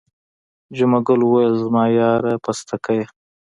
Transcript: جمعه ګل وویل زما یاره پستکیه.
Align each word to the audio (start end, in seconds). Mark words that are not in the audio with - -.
جمعه 0.75 0.99
ګل 1.07 1.21
وویل 1.23 1.53
زما 1.63 1.83
یاره 1.99 2.33
پستکیه. 2.43 3.05